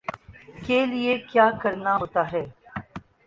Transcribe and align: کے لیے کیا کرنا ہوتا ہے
کے 0.65 0.85
لیے 0.85 1.17
کیا 1.29 1.49
کرنا 1.61 1.95
ہوتا 1.97 2.31
ہے 2.31 2.43